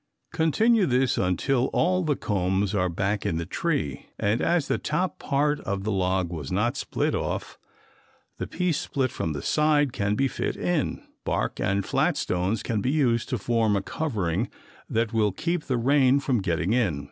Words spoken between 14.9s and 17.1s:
will keep the rain from getting in.